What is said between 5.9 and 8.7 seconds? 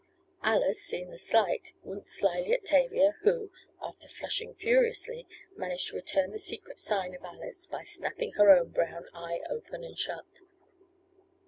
return the secret sign of Alice by snapping her own